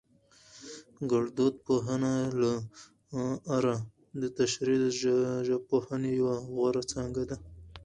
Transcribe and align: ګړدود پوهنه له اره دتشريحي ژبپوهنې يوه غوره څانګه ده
ګړدود 1.11 1.53
پوهنه 1.65 2.13
له 2.41 2.51
اره 3.57 3.75
دتشريحي 4.19 4.89
ژبپوهنې 5.47 6.11
يوه 6.19 6.35
غوره 6.53 6.83
څانګه 6.91 7.23
ده 7.29 7.37